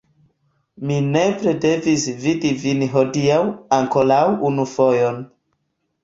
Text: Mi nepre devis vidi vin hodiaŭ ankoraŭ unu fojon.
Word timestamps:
Mi 0.91 0.95
nepre 1.15 1.51
devis 1.65 2.05
vidi 2.23 2.53
vin 2.63 2.81
hodiaŭ 2.95 3.37
ankoraŭ 3.77 4.23
unu 4.51 4.65
fojon. 4.73 5.21